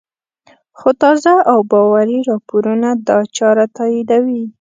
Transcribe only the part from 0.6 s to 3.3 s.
خو تازه او باوري راپورونه دا